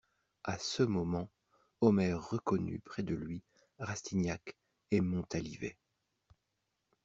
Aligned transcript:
A 0.45 0.57
ce 0.57 0.81
moment, 0.81 1.29
Omer 1.79 2.15
reconnut 2.19 2.79
près 2.83 3.03
de 3.03 3.13
lui 3.13 3.43
Rastignac 3.77 4.57
et 4.89 4.99
Montalivet. 4.99 5.77